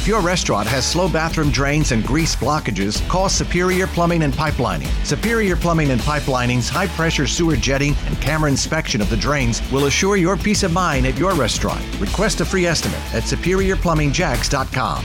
[0.00, 4.88] If your restaurant has slow bathroom drains and grease blockages, call Superior Plumbing and Pipelining.
[5.04, 9.84] Superior Plumbing and Pipelining's high pressure sewer jetting and camera inspection of the drains will
[9.84, 11.84] assure your peace of mind at your restaurant.
[12.00, 15.04] Request a free estimate at superiorplumbingjacks.com.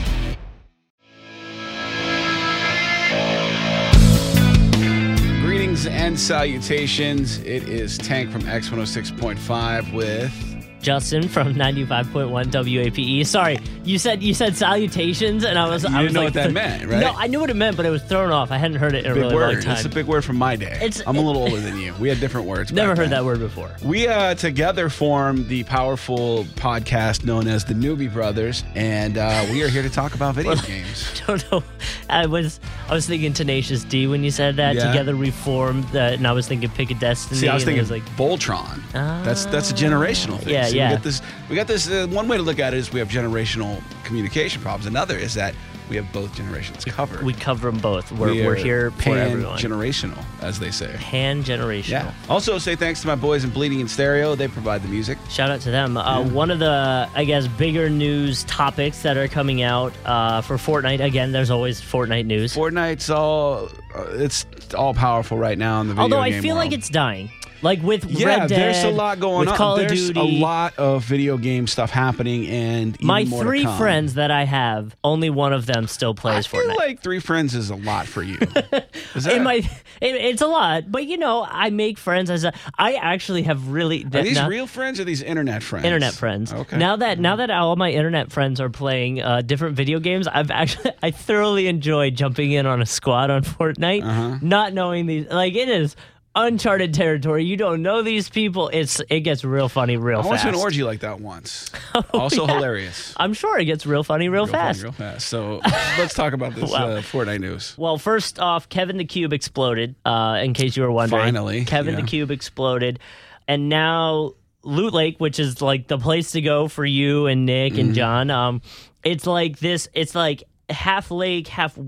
[5.42, 7.36] Greetings and salutations.
[7.40, 10.55] It is Tank from X106.5 with.
[10.82, 13.26] Justin from 95.1 WAPE.
[13.26, 16.34] Sorry, you said you said salutations, and I was You I didn't was know like,
[16.34, 17.00] what that meant, right?
[17.00, 18.50] No, I knew what it meant, but it was thrown off.
[18.50, 19.54] I hadn't heard it in a Big really word.
[19.54, 19.72] long time.
[19.76, 20.72] It's a big word from my day.
[20.74, 21.94] It's- I'm a little older than you.
[21.98, 22.72] We had different words.
[22.72, 23.10] Never heard then.
[23.10, 23.70] that word before.
[23.82, 29.62] We uh, together form the powerful podcast known as the Newbie Brothers, and uh, we
[29.62, 31.10] are here to talk about video games.
[31.22, 31.62] I don't know.
[32.08, 34.76] I was I was thinking Tenacious D when you said that.
[34.76, 34.86] Yeah.
[34.88, 37.40] Together we formed and I was thinking Pick a Destiny.
[37.40, 38.80] See, I was thinking like Voltron.
[38.92, 40.52] that's that's a generational thing.
[40.54, 40.90] Yeah, Yeah.
[40.90, 41.22] We got this.
[41.48, 41.88] We got this.
[41.90, 44.86] Uh, one way to look at it is we have generational communication problems.
[44.86, 45.54] Another is that
[45.88, 47.22] we have both generations covered.
[47.22, 48.10] we cover them both.
[48.10, 49.58] We're, We we're here for everyone.
[49.58, 50.92] Generational, as they say.
[50.98, 51.88] Pan generational.
[51.90, 52.14] Yeah.
[52.28, 54.34] Also, say thanks to my boys in Bleeding in Stereo.
[54.34, 55.16] They provide the music.
[55.30, 55.96] Shout out to them.
[55.96, 60.56] Uh, One of the, I guess, bigger news topics that are coming out uh, for
[60.56, 61.04] Fortnite.
[61.04, 62.54] Again, there's always Fortnite news.
[62.54, 63.68] Fortnite's all.
[63.94, 64.44] Uh, it's
[64.74, 67.30] all powerful right now in the video Although I feel like it's dying.
[67.62, 69.56] Like with Yeah, Red Dead, there's a lot going on.
[69.56, 74.30] Call there's a lot of video game stuff happening, and even My three friends that
[74.30, 76.76] I have, only one of them still I plays feel Fortnite.
[76.76, 78.38] like three friends is a lot for you.
[79.14, 79.64] Is that, it might,
[80.00, 82.52] it, it's a lot, but you know, I make friends as a.
[82.78, 84.04] I actually have really.
[84.04, 85.86] are these now- real friends or these internet friends?
[85.86, 86.52] internet friends.
[86.52, 86.76] Okay.
[86.76, 90.50] Now that now that all my internet friends are playing uh, different video games, I've
[90.50, 94.38] actually I thoroughly enjoy jumping in on a squad on Fortnite, Uh-huh.
[94.42, 95.26] not knowing these.
[95.28, 95.96] Like it is
[96.36, 97.44] uncharted territory.
[97.44, 98.68] You don't know these people.
[98.72, 100.42] It's it gets real funny real I went fast.
[100.44, 101.70] to an orgy like that once.
[102.14, 103.12] also hilarious.
[103.16, 104.82] I'm sure it gets real funny real, Real funny, fast.
[104.82, 105.26] real fast.
[105.28, 105.60] So
[105.98, 106.88] let's talk about this Wow.
[106.90, 107.74] uh, Fortnite news.
[107.76, 109.96] Well, first off, Kevin the Cube exploded.
[110.04, 112.02] Uh, in case you were wondering, Finally, Kevin yeah.
[112.02, 113.00] the Cube exploded,
[113.48, 117.72] and now Loot Lake, which is like the place to go for you and Nick
[117.72, 117.80] Mm-hmm.
[117.80, 118.30] and John.
[118.30, 118.60] Um,
[119.02, 119.88] it's like this.
[119.94, 121.78] It's like half lake, half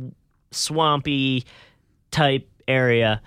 [0.53, 1.45] swampy
[2.11, 3.21] type area.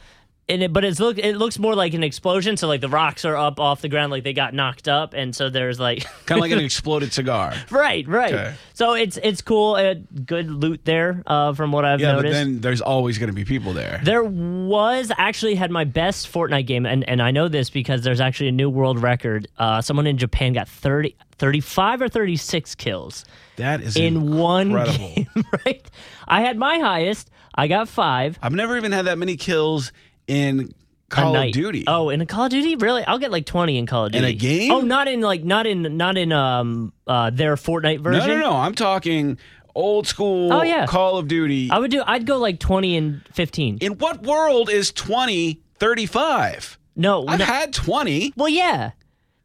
[0.52, 2.58] And it, but it's look it looks more like an explosion.
[2.58, 5.36] So like the rocks are up off the ground, like they got knocked up, and
[5.36, 7.54] so there's like Kind of like an exploded cigar.
[7.70, 8.34] right, right.
[8.34, 8.54] Okay.
[8.74, 9.76] So it's it's cool.
[9.76, 9.96] Uh,
[10.26, 12.32] good loot there, uh, from what I've Yeah, noticed.
[12.32, 14.02] but then there's always going to be people there.
[14.04, 18.20] There was actually had my best Fortnite game, and, and I know this because there's
[18.22, 19.48] actually a new world record.
[19.58, 23.26] Uh, someone in Japan got 30, 35 or 36 kills
[23.56, 25.28] That is in one game,
[25.66, 25.86] right?
[26.28, 27.30] I had my highest.
[27.54, 28.40] I got five.
[28.42, 29.92] I've never even had that many kills
[30.32, 30.74] in
[31.10, 31.52] Call of.
[31.52, 31.84] Duty.
[31.88, 33.04] Oh, in a Call of Duty, really?
[33.04, 34.24] I'll get like 20 in Call of Duty.
[34.26, 34.72] In a game?
[34.72, 38.28] Oh, not in like not in not in um uh their Fortnite version.
[38.28, 38.50] no, no.
[38.52, 38.56] no.
[38.56, 39.38] I'm talking
[39.76, 40.86] old school Oh, yeah.
[40.86, 41.70] Call of Duty.
[41.70, 42.02] I would do.
[42.06, 43.80] I'd go like 20 and 15.
[43.82, 46.78] in what world is 20 35?
[46.96, 47.46] no, I've no.
[47.46, 48.34] had 20.
[48.38, 48.92] well, yeah.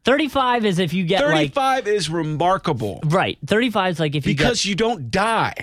[0.05, 3.39] 35 is if you get like 35 is remarkable right.
[3.45, 5.55] 35 is like if you because you don't die.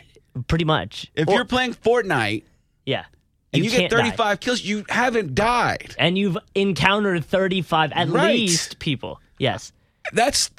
[0.48, 1.10] pretty much.
[1.16, 2.44] If Or- you're playing Fortnite
[2.86, 3.06] yeah,
[3.54, 3.98] and you, get can't die.
[3.98, 5.96] 35 kills, you haven't died.
[6.00, 8.34] and you've encountered 35 at Right.
[8.36, 9.20] least people.
[9.38, 9.72] Yes.
[10.12, 10.50] That's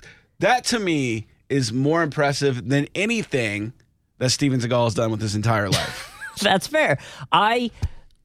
[0.40, 3.72] that to me is more impressive than anything
[4.18, 6.10] that Steven Seagal has done with his entire life.
[6.40, 6.98] That's fair.
[7.30, 7.70] I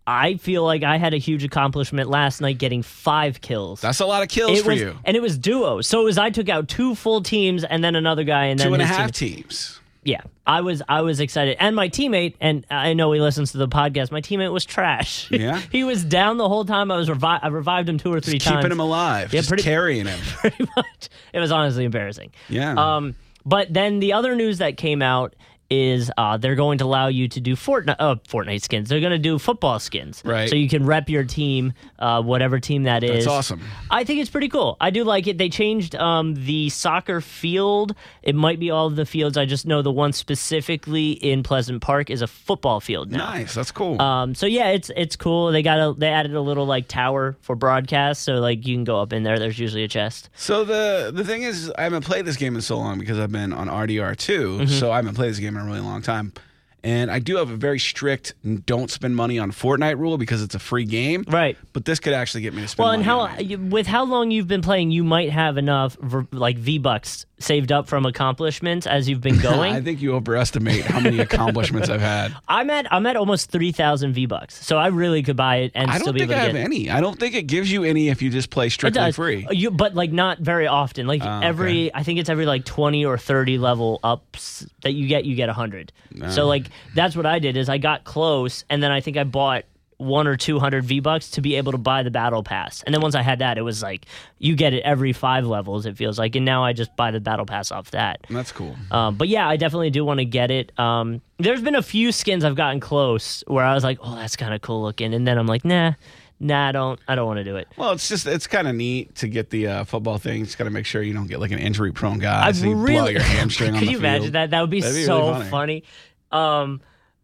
[0.07, 3.81] I feel like I had a huge accomplishment last night getting 5 kills.
[3.81, 4.97] That's a lot of kills it for was, you.
[5.05, 5.81] and it was duo.
[5.81, 8.67] So it was I took out two full teams and then another guy and then
[8.69, 9.09] Two and a team.
[9.11, 9.79] teams.
[10.03, 13.57] Yeah, I was I was excited, and my teammate, and I know he listens to
[13.57, 14.11] the podcast.
[14.11, 15.29] My teammate was trash.
[15.39, 15.61] Yeah?
[15.71, 16.89] he was down the whole time.
[16.89, 18.59] I was revi- I revived him two or three Just times.
[18.63, 19.33] keeping him alive.
[19.33, 20.19] Yeah, just pretty- carrying him.
[20.37, 21.09] pretty much.
[21.33, 22.31] It was honestly embarrassing.
[22.47, 22.73] Yeah.
[22.95, 23.15] Um,
[23.45, 25.35] but then the other news that came out
[25.69, 28.89] is uh, they're going to allow you to do Fortnite, uh, Fortnite skins.
[28.89, 30.49] They're going to do football skins, Right.
[30.49, 33.25] So you can rep your team, uh, whatever team that is.
[33.25, 33.61] That's awesome.
[33.91, 34.77] I think it's pretty cool.
[34.81, 35.37] I do like it.
[35.37, 37.93] They changed um, the soccer field.
[38.23, 39.37] It might be all of the fields.
[39.37, 43.19] I just know the one specifically in Pleasant Park is a football field now.
[43.31, 43.53] Nice.
[43.53, 44.01] That's cool.
[44.01, 45.51] Um, so yeah, it's it's cool.
[45.51, 48.83] They got a they added a little like tower for broadcast, so like you can
[48.83, 49.37] go up in there.
[49.37, 50.29] There's usually a chest.
[50.35, 53.31] so the the thing is, I haven't played this game in so long because I've
[53.31, 54.65] been on RDR 2 Mm-hmm.
[54.67, 56.33] so I haven't played this game a really long time.
[56.81, 58.35] And I do have a very strict
[58.65, 61.25] don't spend money on Fortnite rule because it's a free game.
[61.27, 61.57] Right.
[61.73, 63.45] But this could actually get me to spend Well, and money how on it.
[63.47, 65.97] you- with how long you've been playing, you might have enough
[66.31, 69.73] like V bucks saved up from accomplishments as you've been going.
[69.73, 72.35] I think you overestimate how many accomplishments I've had.
[72.47, 75.71] I'm at I'm at almost three thousand V bucks, so I really could buy it
[75.75, 76.65] and I still don't be think able I to have get.
[76.65, 76.89] any.
[76.89, 79.47] I don't think it gives you any if you just play strictly free.
[79.51, 81.07] You, but like not very often.
[81.07, 85.07] Like Oh, every, I think it's every like twenty or thirty level ups that you
[85.07, 85.91] get, you get a hundred.
[86.29, 89.23] So like that's what I did is I got close, and then I think I
[89.23, 89.63] bought
[89.99, 92.81] one or two hundred V bucks to be able to buy the battle pass.
[92.83, 94.05] And then once I had that, it was like
[94.37, 95.85] you get it every five levels.
[95.85, 98.25] It feels like, and now I just buy the battle pass off that.
[98.29, 98.75] That's cool.
[98.91, 100.77] Um, but yeah, I definitely do want to get it.
[100.79, 104.35] Um, there's been a few skins I've gotten close where I was like, oh, that's
[104.37, 105.93] kind of cool looking, and then I'm like, nah,
[106.39, 107.67] nah, I don't, I don't want to do it.
[107.75, 110.45] Well, it's just it's kind of neat to get the uh, football thing.
[110.45, 112.47] Just got to make sure you don't get like an injury prone guy.
[112.47, 114.03] I so you blow really your hamstring Could the you field.
[114.03, 114.51] imagine that?
[114.51, 115.83] That would be so really funny.
[116.31, 116.79] Um,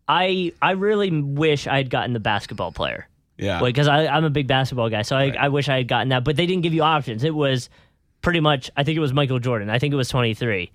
[0.08, 3.08] I I really wish I had gotten the basketball player
[3.38, 3.60] Yeah.
[3.62, 6.24] because I I'm a big basketball guy, so I I wish I had gotten that,
[6.24, 7.24] but they didn't give you options.
[7.24, 7.70] It was
[8.22, 9.70] pretty much I think it was Michael Jordan.
[9.70, 10.72] I think it was 23.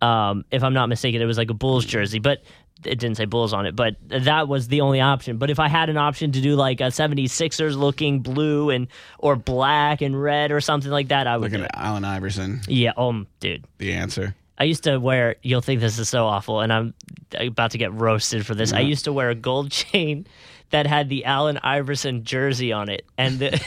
[0.00, 2.44] Um, if I'm not mistaken, it was like a Bulls jersey, but
[2.84, 3.74] it didn't say Bulls on it.
[3.74, 5.38] But that was the only option.
[5.38, 8.86] But if I had an option to do like a 76ers looking blue and
[9.18, 11.50] or black and red or something like that, I would.
[11.50, 11.72] Looking at.
[11.74, 13.64] Allen Iverson, Yeah, um, dude.
[13.78, 14.36] the answer.
[14.56, 15.34] I used to wear.
[15.42, 16.94] You'll think this is so awful, and I'm
[17.34, 18.72] about to get roasted for this.
[18.72, 20.26] I used to wear a gold chain
[20.70, 23.60] that had the Allen Iverson jersey on it, and the,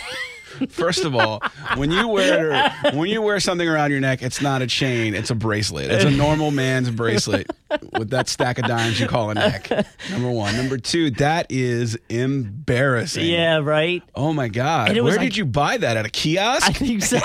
[0.69, 1.41] First of all,
[1.75, 5.29] when you wear when you wear something around your neck, it's not a chain; it's
[5.29, 5.89] a bracelet.
[5.91, 7.47] It's a normal man's bracelet
[7.93, 9.69] with that stack of dimes you call a neck.
[10.09, 10.55] Number one.
[10.55, 11.11] Number two.
[11.11, 13.25] That is embarrassing.
[13.25, 14.03] yeah, right.
[14.15, 14.93] Oh my god!
[14.93, 16.67] Where was did you buy that at a kiosk?
[16.67, 17.17] I think so.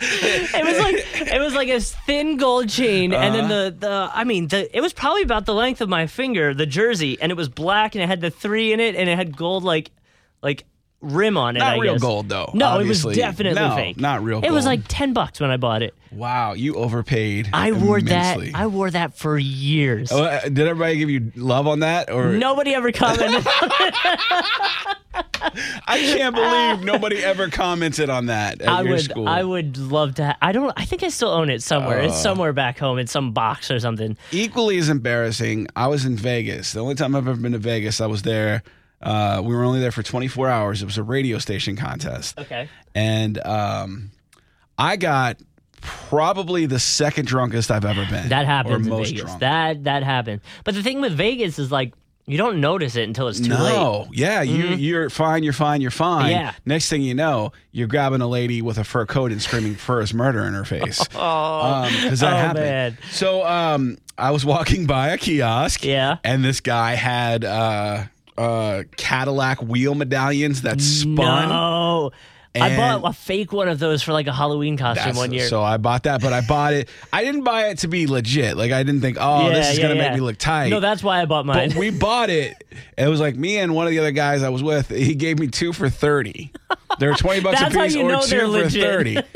[0.00, 3.70] it was like it was like a thin gold chain, and then Uh-huh.
[3.70, 6.66] the the I mean the it was probably about the length of my finger, the
[6.66, 9.36] jersey, and it was black, and it had the three in it, and it had
[9.36, 9.90] gold like
[10.42, 10.64] like
[11.04, 11.60] rim on it.
[11.60, 12.02] Not I real guess.
[12.02, 13.10] gold, though, No, obviously.
[13.12, 14.00] it was definitely No, fake.
[14.00, 15.94] not real It was like ten bucks when I bought it.
[16.10, 17.48] wow, you overpaid.
[17.52, 18.50] I wore immensely.
[18.52, 18.58] that.
[18.58, 20.10] I wore that for years.
[20.12, 23.44] Oh, uh, did everybody give you love on that, or Nobody ever commented.
[25.86, 29.00] I can't believe nobody ever commented on that at I your would.
[29.02, 29.28] school.
[29.28, 30.26] I would love to.
[30.26, 30.72] Ha- I don't.
[30.76, 32.00] I think I still own it somewhere.
[32.00, 32.06] Uh.
[32.06, 34.16] it's somewhere back home in some box or something.
[34.32, 36.72] Equally as embarrassing, I was in Vegas.
[36.72, 38.62] The only time I've ever been to Vegas, I was there.
[39.04, 40.82] Uh, we were only there for 24 hours.
[40.82, 42.38] It was a radio station contest.
[42.38, 42.68] Okay.
[42.94, 44.10] And um,
[44.78, 45.36] I got
[45.80, 48.28] probably the second drunkest I've ever been.
[48.30, 49.24] That happens in most Vegas.
[49.24, 49.40] drunk.
[49.40, 50.40] That that happens.
[50.64, 51.92] But the thing with Vegas is like
[52.26, 53.58] you don't notice it until it's too late.
[53.58, 56.22] no, yeah, you you're fine, you're fine, you're fine.
[56.32, 56.40] Mm-hmm.
[56.40, 56.52] Yeah.
[56.64, 60.14] Next thing you know, you're grabbing a lady with a fur coat and screaming "first
[60.14, 61.06] murder" in her face.
[61.14, 62.64] Oh, because that Oh, happened.
[62.64, 62.98] man.
[63.10, 65.84] So um, I was walking by a kiosk.
[65.84, 66.16] Yeah.
[66.24, 68.04] And this guy had uh,
[68.36, 71.48] uh, Cadillac wheel medallions that spun.
[71.48, 72.12] no.
[72.56, 75.48] I bought a fake one of those for like a Halloween costume one year.
[75.48, 76.88] So I bought that, but I bought it.
[77.12, 78.56] I didn't buy it to be legit.
[78.56, 80.08] Like I didn't think, oh, this is yeah, gonna yeah.
[80.08, 80.68] make me look tight.
[80.68, 81.70] No, that's why I bought mine.
[81.70, 82.62] But we bought it.
[82.96, 84.88] It was like me and one of the other guys I was with.
[84.90, 86.52] He gave me two for thirty.
[87.00, 88.82] They were twenty bucks a piece or two for legit.
[88.82, 89.18] thirty.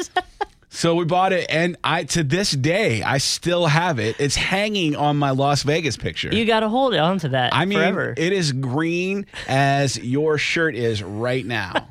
[0.70, 4.16] So we bought it, and I to this day I still have it.
[4.20, 6.28] It's hanging on my Las Vegas picture.
[6.32, 8.14] you got to hold on to that I mean, forever.
[8.16, 11.88] it is green as your shirt is right now.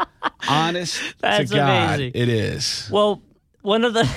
[0.48, 2.12] Honest That's to God, amazing.
[2.14, 2.88] it is.
[2.92, 3.22] Well,
[3.62, 4.08] one of the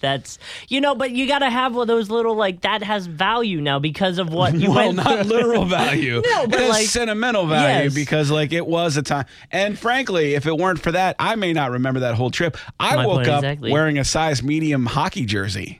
[0.00, 0.38] that's
[0.68, 3.60] you know, but you got to have one of those little like that has value
[3.60, 6.22] now because of what you well, went not literal value.
[6.24, 7.94] No, but like- sentimental value Yes.
[7.94, 9.26] because like it was a time.
[9.52, 12.56] And frankly, if it weren't for that, I may not remember that whole trip.
[12.78, 13.72] I My woke point up exactly.
[13.72, 15.78] wearing a size medium hockey jersey.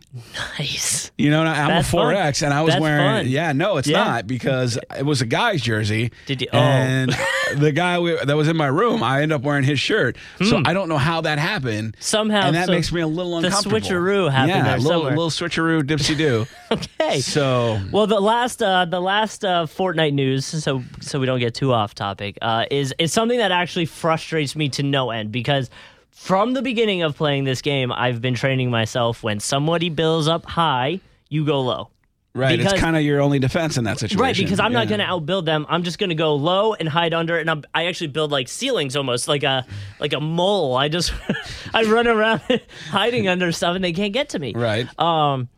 [0.59, 1.11] Nice.
[1.19, 3.25] You know, I'm That's a 4X, and I was That's wearing.
[3.25, 3.29] fun.
[3.29, 4.05] Yeah, no, it's Yeah.
[4.05, 6.11] not because it was a guy's jersey.
[6.27, 6.59] Did you- oh.
[6.59, 7.17] And
[7.57, 10.17] the guy we, that was in my room, I ended up wearing his shirt.
[10.43, 11.95] So I don't know how that happened.
[11.97, 12.01] Hmm.
[12.03, 13.77] Somehow, and that so makes me a little the uncomfortable.
[14.11, 15.11] Switcheroo happened yeah, there a little, somewhere.
[15.11, 16.47] little switcheroo, dipsy do.
[16.71, 17.21] okay.
[17.21, 21.55] So Well, the last uh, the last uh, Fortnite news, so so we don't get
[21.55, 25.71] too off topic, uh, is is something that actually frustrates me to no end because
[26.11, 30.45] from the beginning of playing this game, I've been training myself when somebody builds up
[30.45, 31.89] high, you go low.
[32.35, 34.21] Right, because- it's kind of your only defense in that situation.
[34.21, 35.67] Right, because I'm not going to outbuild them.
[35.69, 38.49] I'm just going to go low and hide under, and I'm, I actually build like
[38.49, 39.67] ceilings almost like a
[39.99, 40.77] like a mole.
[40.77, 41.13] I just
[41.75, 42.43] I run around
[42.91, 44.53] hiding under stuff, and they can't get to me.
[44.55, 44.87] Right.
[44.99, 45.49] Um,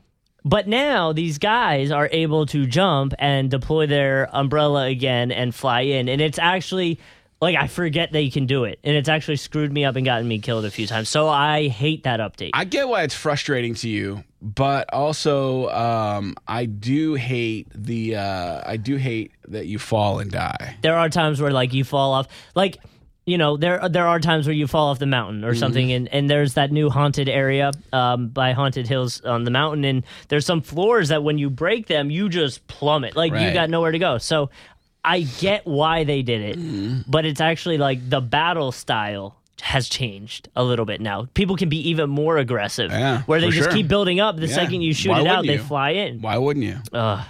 [0.45, 5.83] but now these guys are able to jump and deploy their umbrella again and fly
[5.83, 6.99] in, and it's actually
[7.41, 10.26] like I forget they can do it, and it's actually screwed me up and gotten
[10.26, 11.09] me killed a few times.
[11.09, 12.50] So I hate that update.
[12.55, 18.63] I get why it's frustrating to you, but also um, I do hate the uh,
[18.67, 20.77] I do hate that you fall and die.
[20.83, 22.79] there are times where like you fall off, like.
[23.25, 25.97] you know there there are times where you fall off the mountain or something Mm-hmm.
[25.97, 30.03] and, and there's that new haunted area um, by haunted hills on the mountain and
[30.27, 33.93] there's some floors that when you break them you just plummet like you got nowhere
[33.93, 34.51] to go so
[35.05, 37.09] i get why they did it Mm-hmm.
[37.09, 41.69] but it's actually like the battle style has changed a little bit now people can
[41.69, 43.73] be even more aggressive Yeah, where they just sure.
[43.73, 44.55] keep building up the Yeah.
[44.55, 46.79] second you shoot Why it out wouldn't they fly in Why wouldn't you?
[46.93, 47.25] Ugh,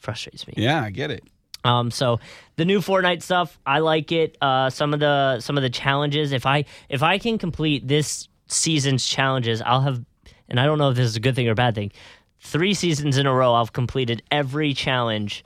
[0.00, 1.22] frustrates me Yeah, I get it.
[1.64, 2.20] um, so
[2.56, 4.36] the new Fortnite stuff, I like it.
[4.42, 8.28] Uh, some of the some of the challenges, if I if I can complete this
[8.48, 10.04] season's challenges, I'll have.
[10.48, 11.92] And I don't know if this is a good thing or a bad thing.
[12.40, 15.42] Three seasons in a row, I've completed every challenge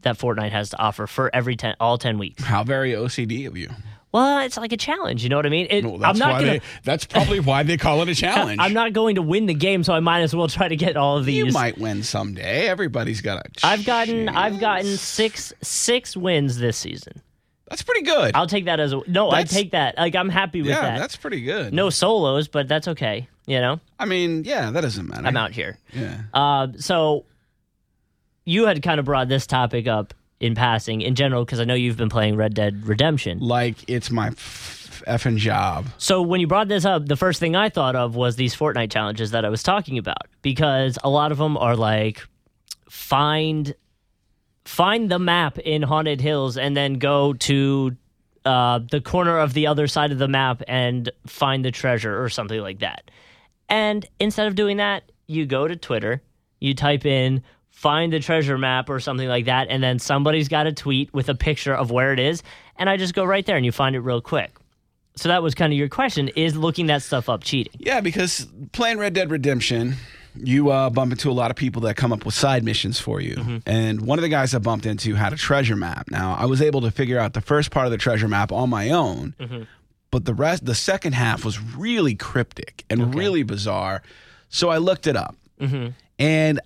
[0.00, 2.42] that Fortnite has to offer for every ten all ten weeks.
[2.42, 3.68] How very OCD of you.
[4.14, 5.24] Well, it's like a challenge.
[5.24, 5.66] You know what I mean?
[5.68, 6.52] It, Well, I'm that's not gonna.
[6.52, 8.60] they, that's probably why they call it a challenge.
[8.62, 10.96] I'm not going to win the game, so I might as well try to get
[10.96, 11.44] all of these.
[11.46, 12.68] You might win someday.
[12.68, 13.66] Everybody's got a.
[13.66, 17.22] I've gotten I've gotten six six wins this season.
[17.68, 18.36] That's pretty good.
[18.36, 19.32] I'll take that as a no.
[19.32, 19.98] I take that.
[19.98, 20.98] Like I'm happy with yeah, that.
[21.00, 21.74] that's pretty good.
[21.74, 23.26] no solos, but that's okay.
[23.48, 25.26] You know, I mean, yeah, that doesn't matter.
[25.26, 25.76] I'm out here.
[25.92, 26.20] Yeah.
[26.32, 27.24] Uh, so
[28.44, 30.14] you had kind of brought this topic up
[30.44, 33.38] in passing in general because I know you've been playing Red Dead Redemption.
[33.38, 35.86] Like it's my effing job.
[35.96, 38.92] So when you brought this up, the first thing I thought of was these Fortnite
[38.92, 42.22] challenges that I was talking about because a lot of them are like
[42.90, 43.74] find
[44.66, 47.96] find the map in Haunted Hills and then go to
[48.44, 52.28] uh, the corner of the other side of the map and find the treasure or
[52.28, 53.10] something like that.
[53.70, 56.22] And instead of doing that, you go to Twitter,
[56.60, 57.42] you type in
[57.74, 61.28] find the treasure map or something like that, and then somebody's got a tweet with
[61.28, 62.42] a picture of where it is,
[62.78, 64.52] and I just go right there and you find it real quick.
[65.16, 67.74] So that was kind of your question: is looking that stuff up cheating?
[67.78, 69.94] Yeah, because playing Red Dead Redemption,
[70.34, 73.20] you uh, bump into a lot of people that come up with side missions for
[73.20, 73.36] you.
[73.36, 73.56] Mm-hmm.
[73.66, 76.10] And one of the guys I bumped into had a treasure map.
[76.10, 78.70] Now, I was able to figure out the first part of the treasure map on
[78.70, 79.62] my own, Mm-hmm.
[80.10, 84.02] but the rest, the second half was really cryptic and really bizarre.
[84.48, 85.36] So I looked it up.
[85.60, 85.90] Mm-hmm.
[86.18, 86.60] And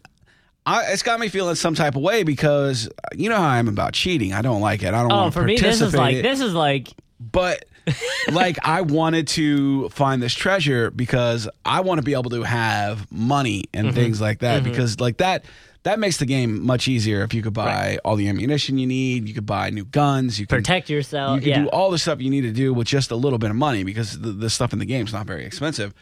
[0.68, 3.68] I, it's got me feeling some type of way because you know how I am
[3.68, 4.32] about cheating.
[4.32, 4.88] I don't like it.
[4.94, 6.88] I don't Oh, want to for me, this is like it this is like
[7.20, 7.64] but
[8.32, 13.10] like I wanted to find this treasure because I want to be able to have
[13.10, 13.96] money and Mm-hmm.
[13.96, 15.44] things like that because like that
[15.84, 19.26] that makes the game much easier if you could buy all the ammunition you need,
[19.26, 21.36] you could buy new guns, you can protect yourself.
[21.36, 21.62] you can yeah.
[21.62, 23.84] do all the stuff you need to do with just a little bit of money
[23.84, 25.94] because the, the stuff in the game is not very expensive.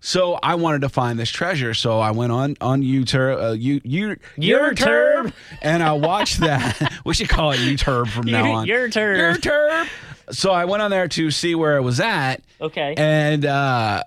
[0.00, 3.80] So I wanted to find this treasure, so I went on on YouTube, uh, you
[3.84, 5.32] you YouTube.
[5.60, 7.00] and I watched that.
[7.04, 8.66] we should call it YouTube from now on.
[8.68, 9.36] YouTube.
[9.38, 9.88] YouTube.
[10.30, 12.94] So I went on there to see where it was at, okay.
[12.96, 14.04] and uh,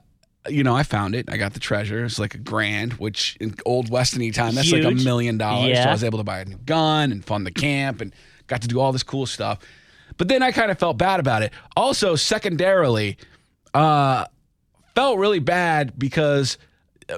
[0.48, 1.30] you know I found it.
[1.30, 2.06] I got the treasure.
[2.06, 5.78] It's like a grand, which in old Western time that's like a million dollars.
[5.78, 8.14] So I was able to buy a new gun and fund the camp and
[8.48, 9.60] got to do all this cool stuff.
[10.18, 11.52] But then I kind of felt bad about it.
[11.76, 13.18] Also, secondarily,
[13.74, 14.26] uh,
[14.96, 16.58] felt really bad because
[17.10, 17.18] uh,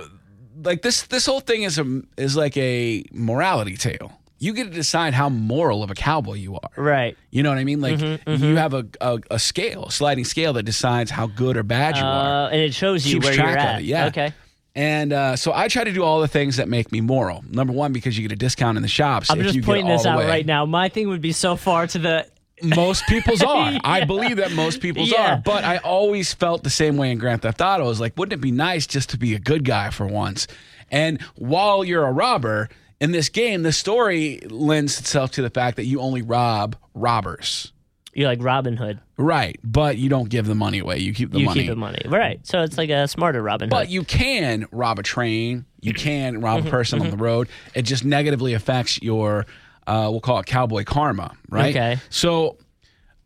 [0.63, 4.11] like this this whole thing is a is like a morality tale.
[4.39, 6.69] You get to decide how moral of a cowboy you are.
[6.75, 7.17] right.
[7.31, 7.79] You know what I mean?
[7.79, 11.55] Like Mm-hmm, you have a, a a scale, a sliding scale that decides how good
[11.55, 12.47] or bad you are.
[12.47, 13.79] Uh, and it shows you Keeps where track you're of at.
[13.81, 14.05] it, yeah.
[14.07, 14.33] Okay.
[14.75, 17.43] And uh, so I try to do all the things that make me moral.
[17.47, 19.29] Number one, because you get a discount in the shops.
[19.29, 20.25] I'm if just you get pointing all this the out way.
[20.27, 20.65] right now.
[20.65, 22.25] My thing would be so far to the.
[22.63, 23.77] Most people's are.
[23.83, 25.35] I believe that most people's Yeah.
[25.35, 25.41] are.
[25.43, 27.83] But I always felt the same way in Grand Theft Auto.
[27.83, 30.47] I was like, wouldn't it be nice just to be a good guy for once?
[30.89, 32.69] And while you're a robber
[33.01, 37.71] in this game, the story lends itself to the fact that you only rob robbers.
[38.15, 38.99] You're like Robin Hood.
[39.17, 39.59] Right.
[39.63, 40.99] But you don't give the money away.
[40.99, 41.61] You keep the you money.
[41.61, 42.03] keep the money.
[42.05, 42.45] Right.
[42.45, 43.71] So it's like a smarter Robin Hood.
[43.71, 45.65] But you can rob a train.
[45.81, 47.49] You can rob Mm-hmm, a person on the road.
[47.73, 49.47] It just negatively affects your,
[49.87, 51.75] uh, we'll call it cowboy karma, right?
[51.75, 51.99] Okay.
[52.09, 52.57] So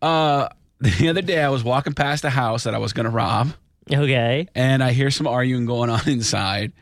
[0.02, 0.50] uh,
[0.80, 3.54] the other day I was walking past a house that I was going to rob,
[3.92, 4.48] okay.
[4.56, 6.74] and I hear some arguing going on inside.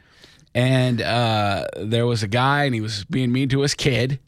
[0.53, 4.19] And uh, there was a guy, and he was being mean to his kid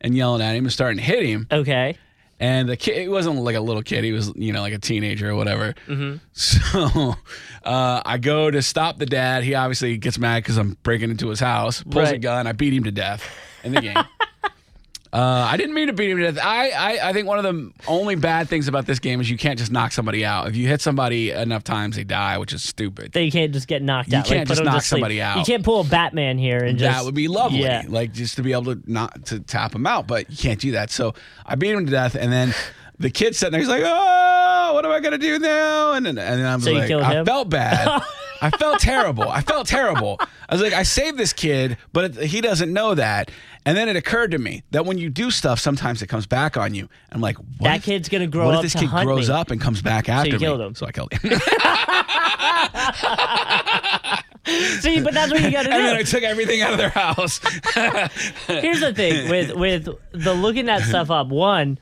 [0.00, 1.48] and yelling at him and starting to hit him.
[1.50, 1.98] Okay.
[2.40, 4.04] And the kid, he wasn't like a little kid.
[4.04, 5.74] He was, you know, like a teenager or whatever.
[5.86, 6.18] Mm-hmm.
[6.32, 7.14] So
[7.64, 9.42] uh, I go to stop the dad.
[9.42, 12.46] He obviously gets mad because I'm breaking into his house, pulls a gun.
[12.46, 13.28] I beat him to death
[13.64, 13.96] in the game.
[15.12, 16.44] Uh, I didn't mean to beat him to death.
[16.44, 19.38] I, I, I think one of the only bad things about this game is you
[19.38, 20.48] can't just knock somebody out.
[20.48, 23.16] If you hit somebody enough times, they die, which is stupid.
[23.16, 24.12] You can't just get knocked out.
[24.12, 24.26] You out.
[24.26, 25.38] can't just knock somebody out.
[25.38, 26.94] You can't pull a Batman here and just.
[26.94, 27.60] that would be lovely.
[27.60, 27.84] Yeah.
[27.88, 30.72] Like just to be able to not to tap him out, but you can't do
[30.72, 30.90] that.
[30.90, 31.14] So
[31.46, 32.54] I beat him to death, and then
[32.98, 36.18] the kid sitting there, he's like, "Oh, what am I gonna do now?" And then,
[36.18, 37.24] and then I'm So you like, killed I him?
[37.24, 38.02] felt bad.
[38.40, 39.28] I felt terrible.
[39.28, 40.20] I felt terrible.
[40.48, 43.30] I was like, I saved this kid, but it, he doesn't know that.
[43.66, 46.56] And then it occurred to me that when you do stuff, sometimes it comes back
[46.56, 46.88] on you.
[47.12, 49.28] I'm like, what That if- kid's gonna grow What up What if this kid grows
[49.28, 49.34] me?
[49.34, 50.38] up and comes back after me?
[50.38, 50.74] killed him.
[50.74, 51.20] So I killed him.
[54.80, 56.88] See, but that's what you got to and then I took everything out of their
[56.88, 57.38] house.
[58.46, 61.28] Here's the thing with with the looking that stuff up.
[61.28, 61.78] One,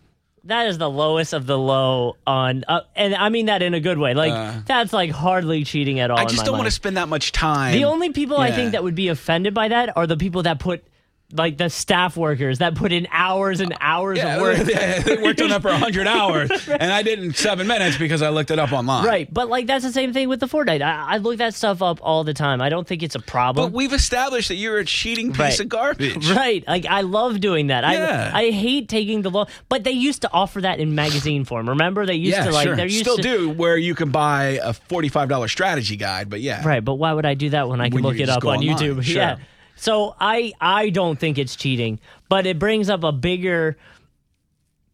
[0.47, 3.81] that is the lowest of the low on, uh, and I mean that in a
[3.81, 4.15] good way.
[4.15, 6.19] Like that's like hardly cheating at all.
[6.19, 6.23] Uh.
[6.23, 7.73] I just don't want to spend that much time.
[7.73, 10.59] The only people I think that would be offended by that are the people that
[10.59, 10.85] put.
[11.33, 14.57] Like the staff workers that put in hours and hours Yeah, of work.
[14.59, 18.23] they, they worked on that for 100 hours, and I did in seven minutes because
[18.23, 19.05] I looked it up online.
[19.05, 20.83] Right, but like that's the same thing with the Fortnite.
[20.83, 22.63] I, I look that stuff up all the time.
[22.63, 23.67] I don't think it's a problem.
[23.73, 25.61] But we've established that you're a cheating piece Right.
[25.61, 26.31] of garbage.
[26.31, 27.83] Right, like I love doing that.
[27.83, 28.31] Yeah.
[28.33, 31.69] I I hate taking the low, but they used to offer that in magazine form.
[31.69, 32.77] Remember, they used Yeah, to like sure.
[32.77, 36.31] they're Still to do, where you can buy a forty-five dollar strategy guide.
[36.31, 36.85] But yeah, right.
[36.85, 38.77] But why would I do that when I can When look it up on online,
[38.79, 39.03] YouTube?
[39.03, 39.17] sure.
[39.17, 39.37] Yeah.
[39.77, 43.77] So I I don't think it's cheating, but it brings up a bigger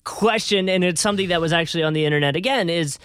[0.04, 2.68] question, and it's something that was actually on the internet again.
[2.68, 2.98] Is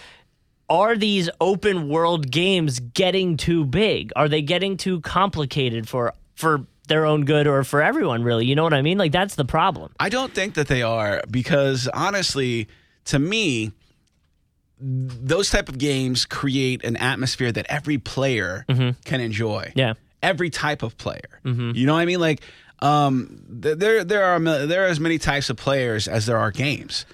[0.68, 4.12] are these open world games getting too big?
[4.16, 8.22] Are they getting too complicated for for their own good or for everyone?
[8.22, 8.98] Really, you know what I mean?
[8.98, 9.92] Like that's the problem.
[9.98, 12.68] I don't think that they are because honestly,
[13.06, 13.72] to me,
[14.80, 19.64] those type of games create an atmosphere that every player can enjoy.
[19.66, 19.78] Mm-hmm.
[19.78, 19.94] Yeah.
[20.22, 21.40] Every type of player.
[21.44, 22.20] You know what I mean?
[22.20, 22.42] Like,
[22.80, 26.50] um, th- there there are there are as many types of players as there are
[26.50, 27.06] games.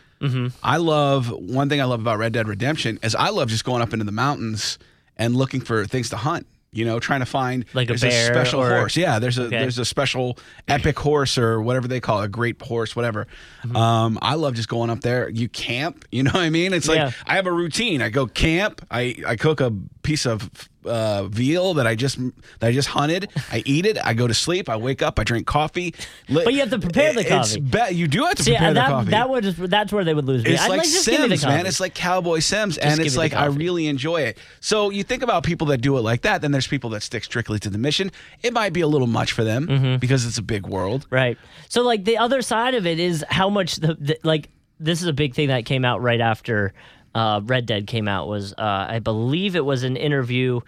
[0.62, 3.82] I love one thing I love about Red Dead Redemption is I love just going
[3.82, 4.78] up into the mountains
[5.18, 6.46] and looking for things to hunt.
[6.72, 8.96] You know, trying to find Like a bear special or- horse.
[8.96, 9.58] Yeah, there's a Okay.
[9.58, 13.26] there's a special epic horse or whatever they call it, a great horse, whatever.
[13.64, 13.76] Mm-hmm.
[13.76, 15.28] Um, I love just going up there.
[15.28, 16.04] You camp.
[16.10, 16.72] You know what I mean?
[16.72, 17.10] It's like Yeah.
[17.26, 18.00] I have a routine.
[18.02, 18.84] I go camp.
[18.90, 20.50] I I cook a piece of
[20.84, 22.18] uh, veal that I just
[22.60, 23.30] that I just hunted.
[23.50, 23.98] I eat it.
[24.04, 24.68] I go to sleep.
[24.68, 25.18] I wake up.
[25.18, 25.94] I drink coffee.
[26.28, 27.60] But you have to prepare the It's coffee.
[27.60, 29.10] be- you do have to See, prepare and the coffee.
[29.10, 30.52] that would that's where they would lose me.
[30.52, 31.66] It's I'd like, just the Sims, man.
[31.66, 34.38] It's like Cowboy Sims, and it's like I really enjoy it.
[34.60, 36.40] So you think about people that do it like that.
[36.42, 38.10] Then there's people that stick strictly to the mission.
[38.42, 39.96] It might be a little much for them Mm-hmm.
[39.98, 41.06] because it's a big world.
[41.10, 41.38] Right.
[41.68, 44.48] So like the other side of it is how much the, the like
[44.80, 46.72] this is a big thing that came out right after
[47.14, 50.60] uh, Red Dead came out was uh, I believe it was an interview,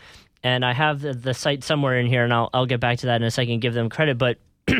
[0.42, 3.06] and I have the, the site somewhere in here, and I'll I'll get back to
[3.06, 4.38] that in a second, give them credit, but.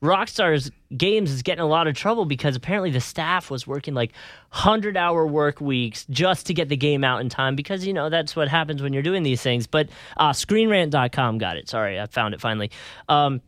[0.00, 4.12] Rockstar's Games is getting a lot of trouble because apparently the staff was working like
[4.50, 8.08] 100 hour work weeks just to get the game out in time because, you know,
[8.08, 9.66] that's what happens when you're doing these things.
[9.66, 11.68] But uh, ScreenRant.com got it.
[11.68, 12.70] Sorry, I found it finally.
[13.08, 13.40] Um,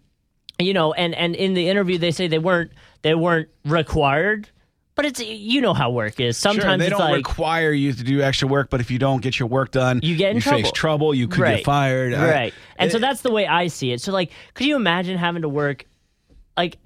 [0.60, 2.70] you know and and in the interview they say they weren't
[3.02, 4.48] they weren't required
[5.00, 7.90] but it's you know how work is Sure, sometimes they it's don't like require you
[7.90, 10.42] to do extra work, but if you don't get your work done, You get in
[10.42, 10.70] face trouble.
[10.72, 11.14] trouble.
[11.14, 12.12] You could right, get fired.
[12.12, 15.16] I- right and so that's the way i see it so like could you imagine
[15.16, 15.86] having to work
[16.54, 16.76] like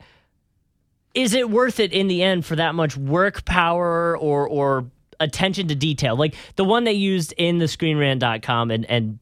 [1.14, 4.86] is it worth it in the end for that much work power or or
[5.18, 9.18] attention to detail like the one they used in the screenrant.com and and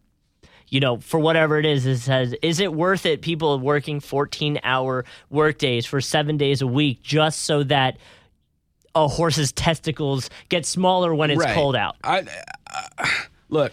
[0.69, 3.21] you know, for whatever it is, it says, is it worth it?
[3.21, 7.99] People working 14 hour work days for seven days a week just so that
[8.95, 11.55] a horse's testicles get smaller when it's Right.
[11.55, 11.97] cold out.
[12.05, 12.25] I,
[12.99, 13.07] uh,
[13.49, 13.73] look,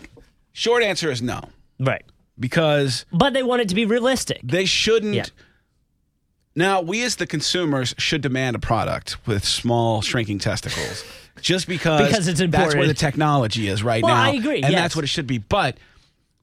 [0.54, 1.42] short answer is no,
[1.80, 2.04] Right.
[2.40, 4.40] because But they want it to be realistic.
[4.44, 5.16] they shouldn't.
[5.16, 5.26] Yeah.
[6.56, 11.04] Now, we as the consumers should demand a product with small, shrinking testicles,
[11.42, 12.72] just because Because it's important.
[12.72, 14.24] That's where the technology is right Well, now.
[14.24, 14.82] I agree, and yes.
[14.82, 15.38] that's what it should be.
[15.38, 15.78] But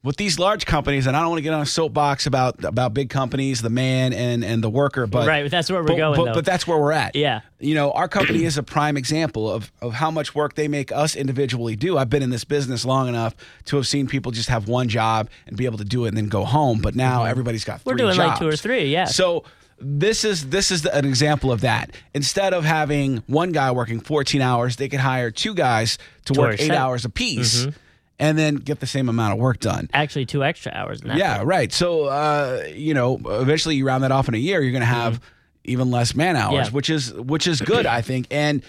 [0.03, 2.93] with these large companies, and I don't want to get on a soapbox about about
[2.93, 6.23] big companies, the man and and the worker, but Right, that's where we're but, going,
[6.25, 7.15] But, but that's where we're at.
[7.15, 7.41] Yeah.
[7.59, 10.91] you know, our company is a prime example of of how much work they make
[10.91, 11.97] us individually do.
[11.97, 15.29] I've been in this business long enough to have seen people just have one job
[15.47, 16.79] and be able to do it and then go home.
[16.79, 17.89] But now everybody's got Mm-hmm.
[17.89, 19.05] We're doing like two or three, yeah.
[19.05, 19.43] So
[19.79, 21.91] this is this is an example of that.
[22.13, 26.51] Instead of having one guy working 14 hours, they could hire two guys to, work
[26.51, 27.77] work eight hours apiece, Mm-hmm.
[28.19, 29.89] And then get the same amount of work done.
[29.93, 31.01] Actually, two extra hours.
[31.05, 31.71] Yeah, right.
[31.71, 34.85] So uh, you know, eventually you round that off in a year, you're going to
[34.85, 35.21] have
[35.63, 36.63] even less man hours, Mm-hmm.
[36.65, 36.69] Yeah.
[36.71, 38.27] which is which is good, I think.
[38.31, 38.63] And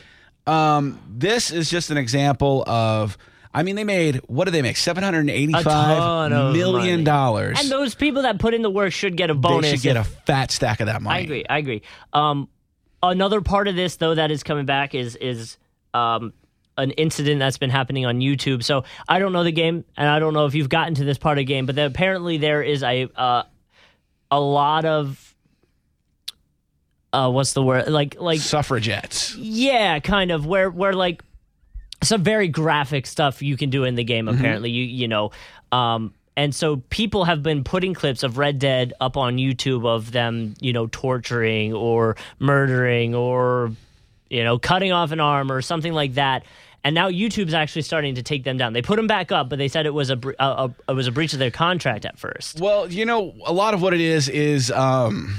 [0.46, 3.16] um, this is just an example of.
[3.54, 4.76] I mean, they made what did they make?
[4.76, 7.58] Seven hundred eighty-five million dollars.
[7.60, 9.70] And those people that put in the work should get a bonus.
[9.70, 11.16] They should get if- a fat stack of that money.
[11.16, 11.44] I agree.
[11.48, 11.82] I agree.
[12.12, 12.48] Um,
[13.02, 15.56] another part of this, though, that is coming back is is
[15.94, 16.34] um,
[16.78, 18.62] an incident that's been happening on YouTube.
[18.62, 21.18] So I don't know the game, and I don't know if you've gotten to this
[21.18, 23.42] part of the game, but then apparently there is a uh,
[24.30, 25.34] a lot of
[27.12, 27.88] uh, what's the word?
[27.88, 29.34] Like like Suffragettes.
[29.36, 31.22] yeah, kind of where where like
[32.02, 34.26] some very graphic stuff you can do in the game.
[34.26, 34.38] Mm-hmm.
[34.38, 35.32] Apparently, you you know,
[35.72, 40.12] um, And so people have been putting clips of Red Dead up on YouTube of
[40.12, 43.72] them, you know, torturing or murdering or,
[44.30, 46.44] you know, cutting off an arm or something like that.
[46.88, 48.72] And now YouTube's actually starting to take them down.
[48.72, 50.94] They put them back up, but they said it was a, bre- a, a it
[50.94, 52.60] was a breach of their contract at first.
[52.60, 55.34] Well, you know, a lot of what it is is um,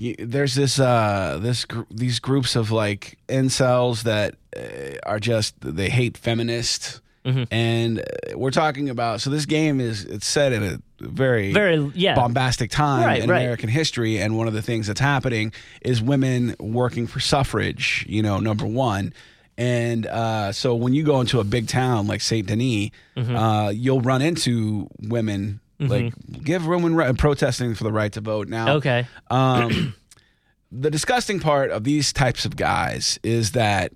[0.00, 5.56] y there's this uh, this gr- these groups of like incels that uh, are just
[5.60, 8.04] they hate feminists, and uh,
[8.38, 9.20] we're talking about.
[9.20, 12.14] So this game is it's set in a very Very- yeah.
[12.14, 13.40] bombastic time Right, in right.
[13.42, 18.06] American history, and one of the things that's happening is women working for suffrage.
[18.08, 19.12] You know, number one.
[19.58, 23.34] And uh, so when you go into a big town like Saint Denis, Mm-hmm.
[23.36, 26.12] uh, you'll run into women like
[26.44, 28.48] give women protesting for the right to vote.
[28.48, 29.06] Now, Okay.
[29.30, 29.94] um,
[30.72, 33.92] the disgusting part of these types of guys is that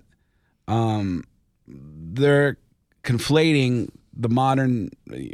[0.67, 1.23] um,
[1.67, 2.57] they're
[3.03, 4.89] conflating the modern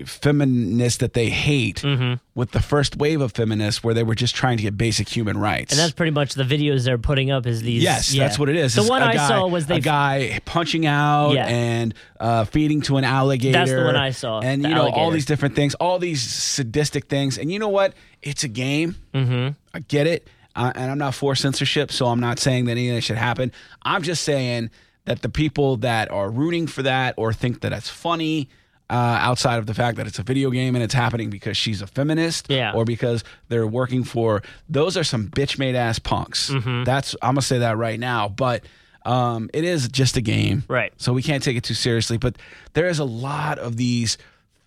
[0.05, 2.13] feminists that they hate Mm-hmm.
[2.35, 5.37] with the first wave of feminists where they were just trying to get basic human
[5.37, 5.71] rights.
[5.73, 7.83] And that's pretty much the videos they're putting up is these.
[7.83, 8.23] Yes, yeah.
[8.23, 8.75] that's what it is.
[8.75, 11.47] The It's one a I guy- saw was a guy punching out Yeah.
[11.47, 13.57] and uh, feeding to an alligator.
[13.57, 17.05] That's the one I saw, And you know all these different things, all these sadistic
[17.07, 17.37] things.
[17.37, 17.93] And you know what?
[18.21, 18.95] It's a game.
[19.13, 19.49] Mm-hmm.
[19.73, 22.89] I get it, uh, and I'm not for censorship, so I'm not saying that any
[22.89, 23.51] of that should happen.
[23.83, 24.71] I'm just saying
[25.05, 28.49] that the people that are rooting for that or think that it's funny.
[28.89, 31.79] Uh, outside of the fact that it's a video game and it's happening because she's
[31.83, 32.73] a feminist, Yeah.
[32.73, 36.49] or because they're working for those are some bitch made ass punks.
[36.49, 36.85] Mm-hmm.
[36.85, 38.63] That's I'm gonna say that right now, but
[39.05, 40.91] um, it is just a game, Right.
[40.97, 42.17] So we can't take it too seriously.
[42.17, 42.37] But
[42.73, 44.17] there is a lot of these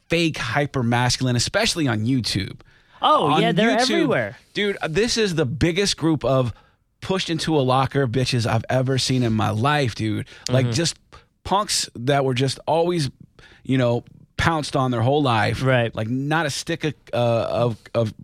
[0.08, 2.61] fake hyper masculine, especially on YouTube.
[3.00, 4.37] Oh On yeah, they're YouTube, everywhere.
[4.54, 4.78] dude.
[4.88, 6.54] This is the biggest group of
[7.00, 10.26] pushed into a locker bitches I've ever seen in my life, dude.
[10.48, 10.74] Like Mm-hmm.
[10.74, 10.96] just
[11.42, 13.11] punks that were just always,
[13.64, 14.05] you know,
[14.37, 15.94] pounced on their whole life, Right.
[15.94, 17.16] Like not a stick of uh,
[17.51, 18.14] of of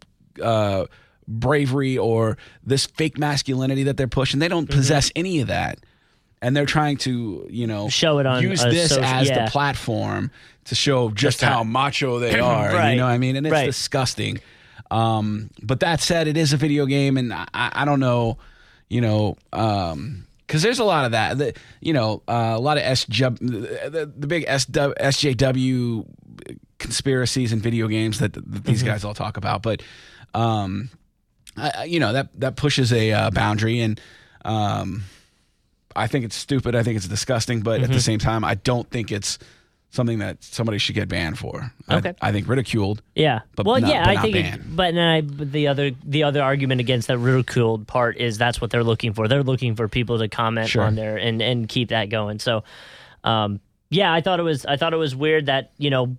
[0.43, 0.87] uh,
[1.27, 4.41] bravery or this fake masculinity that they're pushing.
[4.41, 4.77] They don't Mm-hmm.
[4.79, 5.79] possess any of that.
[6.41, 9.45] And they're trying to, you know, Show it on use this social- as yeah.
[9.45, 10.31] the platform
[10.67, 12.69] to show just how- how macho they are.
[12.73, 12.93] Right.
[12.93, 13.35] You know what I mean?
[13.35, 13.67] And it's Right.
[13.67, 14.39] disgusting.
[14.91, 18.39] Um, but that said, it is a video game, and I, I don't know,
[18.89, 21.37] you know, um, because there's a lot of that.
[21.37, 26.07] The, you know, uh, a lot of SJ, the, the, the big SW, SJW
[26.79, 29.63] conspiracies in video games that, that these guys all talk about.
[29.63, 29.83] But,
[30.33, 30.89] um,
[31.57, 34.01] I, you know, that that pushes a uh, boundary, and
[34.45, 35.05] um,
[35.95, 36.75] I think it's stupid.
[36.75, 37.61] I think it's disgusting.
[37.61, 39.39] But at the same time, I don't think it's
[39.91, 41.73] something that somebody should get banned for.
[41.91, 42.15] Okay.
[42.21, 43.03] I, I think ridiculed.
[43.15, 43.41] Yeah.
[43.57, 44.37] But well, not- yeah, but I think.
[44.37, 48.37] It, but then I, but the other the other argument against that ridiculed part is
[48.39, 49.29] that's what they're looking for.
[49.29, 50.83] They're looking for people to comment Sure.
[50.85, 52.39] on there and and keep that going.
[52.39, 52.65] So,
[53.25, 56.17] um, yeah, I thought it was I thought it was weird that you know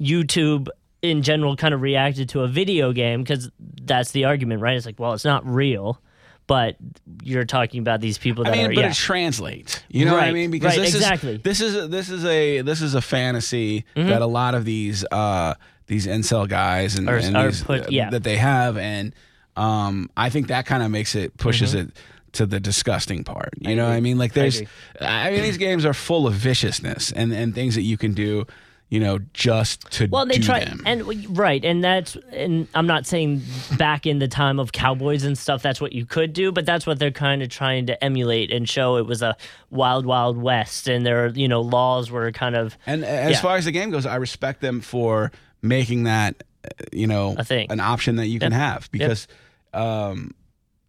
[0.00, 0.68] YouTube
[1.02, 3.50] in general kind of reacted to a video game because
[3.82, 4.76] that's the argument, right?
[4.76, 6.00] It's like, well, it's not real.
[6.46, 6.76] But
[7.22, 8.90] you're talking about these people that I mean, are but yeah.
[8.90, 9.80] it translates.
[9.88, 10.50] You know what I mean?
[10.52, 11.34] Because right, this exactly.
[11.36, 14.08] is this is a, this is a this is a fantasy Mm-hmm.
[14.10, 15.54] that a lot of these uh
[15.88, 18.10] these incel guys and, Are- and are these, put- uh, yeah.
[18.10, 19.14] that they have, and
[19.56, 21.88] um, I think that kind of makes it pushes Mm-hmm.
[21.88, 21.96] it
[22.32, 23.54] to the disgusting part.
[23.58, 24.18] You know what I mean?
[24.18, 24.68] Like there's, agree.
[25.00, 28.46] I mean, these games are full of viciousness and and things that you can do.
[28.88, 30.80] You know, just to Well, they do try them.
[30.86, 35.36] and right, and that's and I'm not saying back in the time of cowboys and
[35.36, 38.52] stuff that's what you could do, but that's what they're kind of trying to emulate
[38.52, 39.36] and show it was a
[39.70, 43.40] wild, wild west, and their you know laws were kind of And as Yeah.
[43.40, 47.44] far as the game goes, I respect them for making that, uh, you know, A
[47.44, 47.66] thing.
[47.70, 49.26] an option that you can have because,
[49.74, 50.32] um,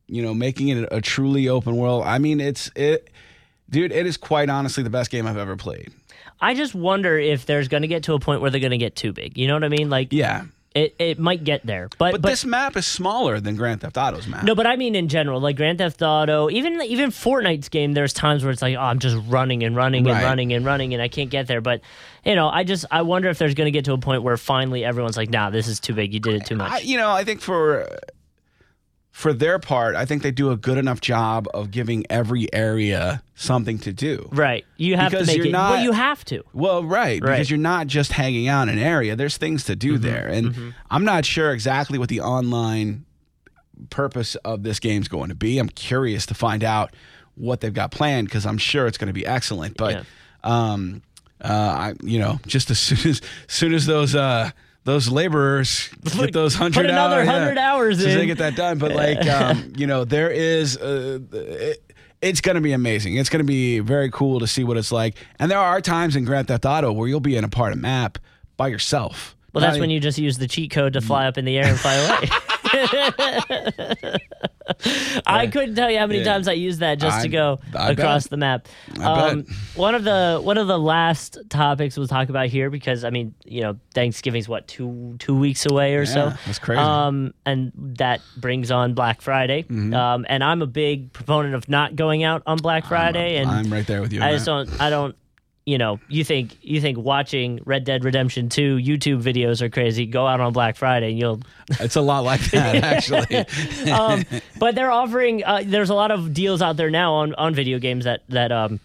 [0.08, 2.04] you know, making it a truly open world.
[2.06, 3.10] I mean, it's it,
[3.70, 3.92] dude.
[3.92, 5.92] It is quite honestly the best game I've ever played.
[6.40, 8.78] I just wonder if there's going to get to a point where they're going to
[8.78, 9.38] get too big.
[9.38, 9.90] You know what I mean?
[9.90, 13.82] Like Yeah, it, it might get there, but but, this map is smaller than Grand
[13.82, 14.44] Theft Auto's map.
[14.44, 17.94] No, but I mean in general, like Grand Theft Auto, even even Fortnite's game.
[17.94, 20.24] There's times where it's like, oh, I'm just running and running and Right.
[20.24, 21.62] running and running, and I can't get there.
[21.62, 21.82] But
[22.24, 24.38] you know, I just I wonder if there's going to get to a point where
[24.38, 26.14] finally everyone's like, nah, this is too big.
[26.14, 26.72] You did it too much.
[26.72, 27.88] I, you know, I think for
[29.18, 33.24] for their part, I think they do a good enough job of giving every area
[33.34, 34.30] something to do.
[34.32, 34.64] right?
[34.78, 35.52] You have Because to make you're it.
[35.52, 36.44] not- well, you have to.
[36.54, 37.14] Well, right, Right.
[37.16, 37.26] Mm-hmm.
[37.32, 39.16] because you're not just hanging out in an area.
[39.16, 43.06] There's things to do there, and I'm not sure exactly what the online
[43.90, 45.58] purpose of this game's going to be.
[45.58, 46.94] I'm curious to find out
[47.34, 49.78] what they've got planned because I'm sure it's going to be excellent.
[49.78, 50.06] But,
[50.44, 51.02] um,
[51.42, 54.14] uh, I, you know, just as soon as, soon as those.
[54.14, 54.52] Uh,
[54.88, 58.38] those laborers get those hundred Put another hours, 100 hours as soon as they get
[58.38, 58.78] that done.
[58.78, 63.17] But like, um, you know, there is, uh, it, it's going to be amazing.
[63.17, 65.17] It's going to be very cool to see what it's like.
[65.39, 67.80] And there are times in Grand Theft Auto where you'll be in a part of
[67.80, 68.17] map
[68.56, 69.36] by yourself.
[69.52, 71.58] Well, that's Not when you just use the cheat code to fly up in the
[71.58, 72.30] air and fly away.
[75.26, 76.26] I couldn't tell you how many Yeah.
[76.34, 78.30] times I used that just to go I across bet.
[78.32, 78.68] the map.
[79.00, 83.04] I Um, one of the one of the last topics we'll talk about here because
[83.04, 86.34] I mean you know Thanksgiving's what two two weeks away or so.
[86.46, 86.80] That's crazy.
[86.82, 89.63] Um, and that brings on Black Friday.
[89.63, 89.94] Mm-hmm.
[89.94, 93.38] Um, and I'm a big proponent of not going out on Black Friday.
[93.38, 94.22] and I'm right there with you.
[94.22, 94.68] I just that.
[94.68, 94.82] don't.
[94.82, 95.16] I don't.
[95.68, 100.06] You know, you think you think watching Red Dead Redemption 2 YouTube videos are crazy.
[100.06, 101.42] Go out on Black Friday and you'll.
[101.82, 103.46] It's a lot like that, actually.
[103.92, 104.24] Um,
[104.58, 105.44] but they're offering.
[105.44, 108.54] Uh, there's a lot of deals out there now on on video games that that
[108.54, 108.80] um,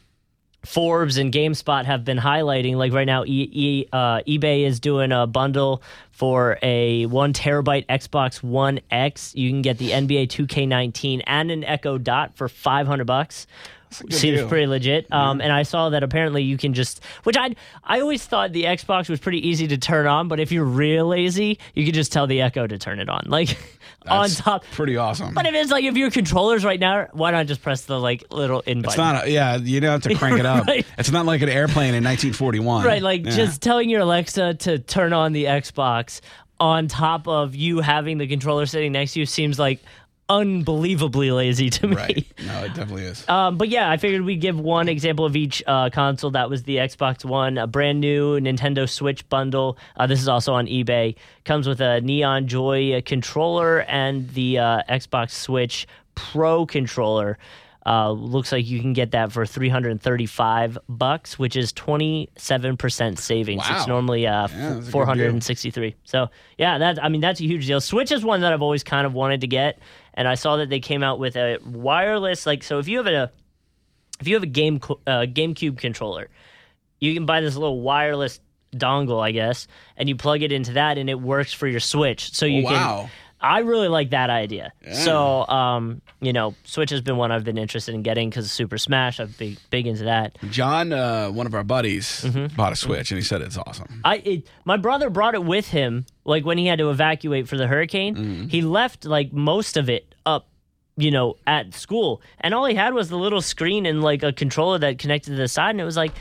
[0.64, 2.74] Forbes and GameSpot have been highlighting.
[2.74, 5.82] Like right now, e, e, uh, eBay is doing a bundle
[6.22, 9.34] for a one terabyte Xbox One X.
[9.34, 13.48] You can get the NBA 2K19 and an Echo Dot for 500 bucks.
[13.90, 14.48] Seems deal.
[14.48, 15.12] pretty legit.
[15.12, 17.54] Um, and I saw that apparently you can just, which I
[17.84, 21.06] I always thought the Xbox was pretty easy to turn on, but if you're real
[21.08, 23.58] lazy, you could just tell the Echo to turn it on, like
[24.08, 24.64] on top.
[24.72, 25.34] Pretty awesome.
[25.34, 28.24] But if it's like if your controllers right now, why not just press the like
[28.30, 30.66] little in it's not, a, yeah, you don't have to crank it up.
[30.66, 30.86] Right.
[30.96, 32.86] It's not like an airplane in 1941.
[32.86, 33.32] Right, like Yeah.
[33.32, 36.11] just telling your Alexa to turn on the Xbox
[36.60, 39.80] on top of you having the controller sitting next to you seems like
[40.28, 41.96] unbelievably lazy to me.
[41.96, 42.26] Right.
[42.46, 43.28] No, it definitely is.
[43.28, 46.30] Um, but yeah, I figured we'd give one example of each uh, console.
[46.30, 49.76] That was the Xbox One, a brand new Nintendo Switch bundle.
[49.96, 51.16] Uh, this is also on eBay.
[51.44, 57.38] Comes with a Neon Joy controller and the uh, Xbox Switch Pro controller.
[57.84, 63.62] Uh, looks like you can get that for 335 bucks, which is 27% savings.
[63.68, 63.76] Wow.
[63.76, 65.96] It's normally uh, Yeah, that's a good 463.
[66.04, 67.80] So yeah, that I mean that's a huge deal.
[67.80, 69.78] Switch is one that I've always kind of wanted to get,
[70.14, 73.06] and I saw that they came out with a wireless like so if you have
[73.06, 73.30] a
[74.20, 76.28] if you have a game uh, GameCube controller,
[77.00, 78.38] you can buy this little wireless
[78.76, 79.66] dongle, I guess,
[79.96, 82.32] and you plug it into that, and it works for your Switch.
[82.32, 83.10] So you Oh, can.
[83.42, 84.72] I really like that idea.
[84.86, 84.92] Yeah.
[84.94, 88.78] So, um, you know, Switch has been one I've been interested in getting because Super
[88.78, 89.18] Smash.
[89.18, 90.38] I'm big, big into that.
[90.50, 92.54] John, uh, one of our buddies, Mm-hmm.
[92.56, 94.00] bought a Switch and he said it's awesome.
[94.04, 97.56] I it, my brother brought it with him, like when he had to evacuate for
[97.56, 98.14] the hurricane.
[98.14, 98.46] Mm-hmm.
[98.48, 100.46] He left like most of it up,
[100.96, 104.32] you know, at school, and all he had was the little screen and like a
[104.32, 106.12] controller that connected to the side, and it was like.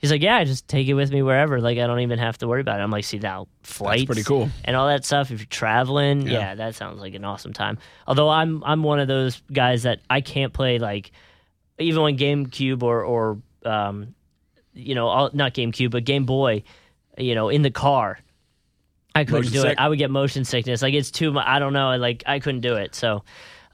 [0.00, 1.60] He's like, yeah, I just take it with me wherever.
[1.60, 2.82] Like, I don't even have to worry about it.
[2.82, 4.48] I'm like, see now, flights, pretty cool.
[4.64, 5.30] and all that stuff.
[5.30, 6.32] If you're traveling, Yeah.
[6.32, 6.54] yeah.
[6.54, 7.76] that sounds like an awesome time.
[8.06, 11.12] Although I'm I'm one of those guys that I can't play like,
[11.78, 14.14] even when GameCube or or um,
[14.72, 16.62] you know, all, not GameCube, but Game Boy,
[17.18, 18.18] you know, in the car.
[19.14, 19.72] I couldn't Motion do sick?
[19.72, 19.78] it.
[19.80, 20.80] I would get motion sickness.
[20.82, 21.44] Like it's too much.
[21.46, 21.96] I don't know.
[21.96, 22.94] Like I couldn't do it.
[22.94, 23.24] So,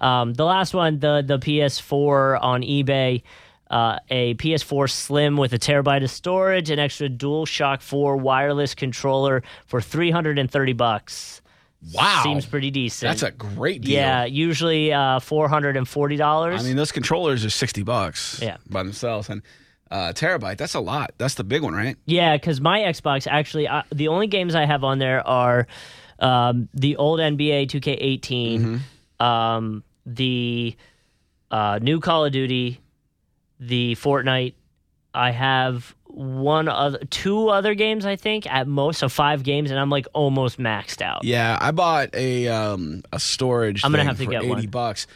[0.01, 3.23] um, the last one, the the PS4 on eBay,
[3.71, 9.43] uh, a PS4 Slim with a terabyte of storage, an extra DualShock 4 wireless controller
[9.67, 11.41] for 330 bucks.
[11.93, 12.21] Wow.
[12.25, 13.11] Seems pretty decent.
[13.11, 13.95] That's a great deal.
[13.95, 14.25] yeah.
[14.25, 16.61] Usually uh, 440 dollars.
[16.61, 18.57] I mean, those controllers are 60 bucks Yeah.
[18.69, 19.29] by themselves.
[19.29, 19.43] And
[19.91, 21.13] uh, terabyte, that's a lot.
[21.19, 21.97] That's the big one, right?
[22.07, 25.67] Yeah, because my Xbox actually, uh, the only games I have on there are
[26.19, 28.81] um, the old NBA 2K18,
[29.25, 30.75] um, the
[31.51, 32.81] uh, new Call of Duty,
[33.61, 34.55] the Fortnite.
[35.15, 39.81] I have one other, two other games I think at most, so five games, and
[39.81, 41.25] I'm like almost maxed out.
[41.25, 43.83] Yeah, I bought a um, a storage.
[43.85, 44.67] I'm gonna thing have to for get 80 one.
[44.67, 45.07] bucks.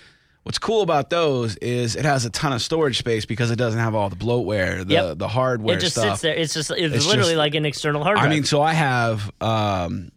[0.42, 3.78] What's cool about those is it has a ton of storage space because it doesn't
[3.78, 5.18] have all the bloatware, the Yep.
[5.18, 6.12] the hardware It just stuff.
[6.12, 6.34] sits there.
[6.34, 8.26] It's just it's, It's literally just- like an external hard drive.
[8.26, 10.10] I mean, so I have um,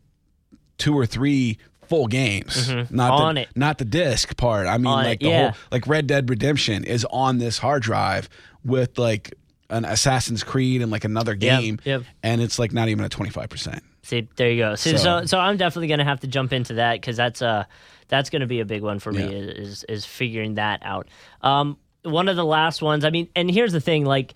[0.77, 2.99] two or three full games, not Mm-hmm.
[3.11, 3.49] On the, it.
[3.55, 4.67] not the disc part.
[4.67, 5.51] I mean, On like it, the yeah.
[5.51, 8.29] whole like Red Dead Redemption is on this hard drive
[8.65, 9.33] with like
[9.69, 12.03] an Assassin's Creed and like another game, yep.
[12.21, 13.83] and it's like not even a twenty five percent.
[14.03, 14.75] See, there you go.
[14.75, 17.63] See, so, So- so, I'm definitely gonna have to jump into that because that's uh
[18.09, 19.29] that's gonna be a big one for me Yeah.
[19.51, 21.07] is is figuring that out.
[21.41, 23.05] Um, one of the last ones.
[23.05, 24.33] I mean, and here's the thing, like.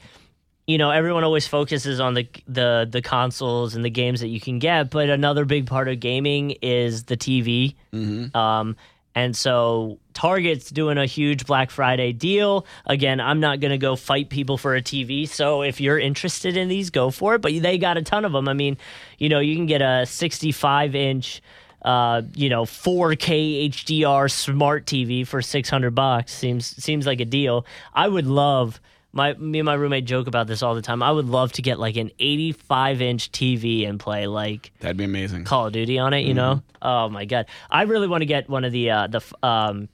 [0.68, 4.42] You know, everyone always focuses on the the the consoles and the games that you
[4.42, 7.76] can get, but another big part of gaming is the TV.
[8.36, 8.76] Um,
[9.16, 12.68] and so Target's doing a huge Black Friday deal.
[12.86, 15.28] Again, I'm not going to go fight people for a TV.
[15.28, 17.42] So if you're interested in these, go for it.
[17.42, 18.48] But they got a ton of them.
[18.48, 18.78] I mean,
[19.18, 21.42] you know, you can get a 65 inch,
[21.82, 26.32] uh, you know, 4K HDR smart TV for 600 bucks.
[26.32, 27.66] Seems seems like a deal.
[27.96, 28.80] I would love.
[29.18, 31.04] My, me and my roommate joke about this all the time.
[31.04, 35.04] I would love to get like an 85 inch TV and play like That'd be
[35.04, 35.44] amazing.
[35.44, 36.62] Call of Duty on it, you know?
[36.82, 37.48] Oh my god.
[37.70, 39.90] I really want to get one of the uh the um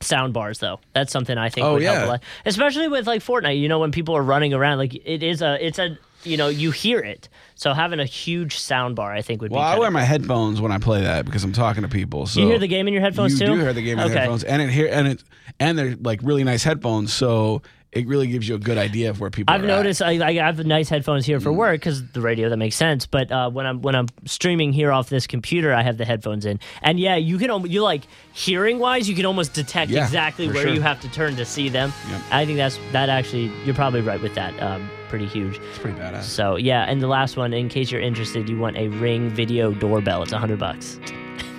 [0.00, 0.80] sound bars though.
[0.94, 2.06] That's something I think Oh, would help yeah.
[2.06, 2.22] a lot.
[2.44, 5.64] Especially with like Fortnite, you know, when people are running around like it is a
[5.64, 7.28] it's a you know you hear it.
[7.54, 9.76] So having a huge sound bar, I think, would Well, be.
[9.76, 12.26] I wear my headphones when I play that because I'm talking to people.
[12.26, 13.54] So You hear the game in your headphones you too?
[13.54, 14.18] do hear the game in Okay.
[14.18, 15.22] headphones, and it here and it
[15.58, 17.12] and they're like really nice headphones.
[17.12, 19.52] So it really gives you a good idea of where people.
[19.52, 19.58] Are.
[19.58, 20.00] I've noticed.
[20.00, 21.42] I, I have nice headphones here Mm.
[21.42, 23.04] for work because the radio that makes sense.
[23.06, 26.46] But uh, when I'm when I'm streaming here off this computer, I have the headphones
[26.46, 30.46] in, and yeah, you can you like hearing wise, you can almost detect Yeah, exactly
[30.48, 30.72] where sure.
[30.74, 31.92] you have to turn to see them.
[32.10, 32.20] Yep.
[32.30, 34.52] I think that's that actually you're probably right with that.
[34.62, 35.58] Um, pretty huge.
[35.58, 36.22] It's pretty badass.
[36.22, 39.72] So yeah, and the last one, in case you're interested, you want a Ring video
[39.72, 40.22] doorbell.
[40.22, 41.00] It's a hundred bucks.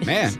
[0.06, 0.32] Man,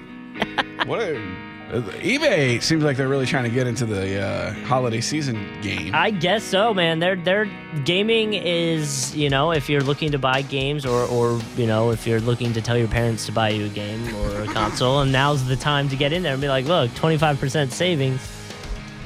[0.86, 5.47] what a eBay seems like they're really trying to get into the uh, holiday season
[5.62, 5.95] game.
[5.95, 6.99] I guess so, man.
[6.99, 7.49] Their their
[7.86, 12.05] gaming is, you know, if you're looking to buy games or or you know, if
[12.05, 15.12] you're looking to tell your parents to buy you a game or a console, and
[15.12, 18.21] now's the time to get in there and be like, look, 25% savings.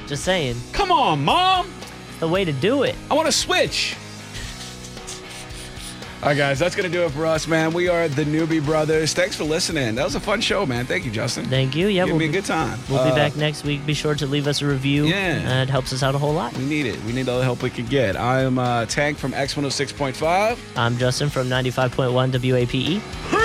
[0.07, 1.67] Just saying, Come on, mom!
[2.19, 2.95] the way to do it.
[3.09, 3.95] I want to switch.
[6.25, 7.71] All right, guys, that's gonna do it for us, man.
[7.71, 9.13] We are the Newbie Brothers.
[9.13, 9.93] Thanks for listening.
[9.93, 10.87] That was a fun show, man.
[10.87, 11.45] Thank you, Justin.
[11.45, 11.85] Thank you.
[11.85, 12.79] Yeah, Give we'll me a good time.
[12.89, 13.85] we'll be Uh, back next week.
[13.85, 15.05] Be sure to leave us a review.
[15.05, 15.59] Yeah.
[15.59, 16.57] Uh, it helps us out a whole lot.
[16.57, 16.99] We need it.
[17.03, 18.17] We need all the help we can get.
[18.17, 20.57] I'm uh, Tank from X106.5.
[20.75, 23.44] I'm Justin from 95.1 WAPE.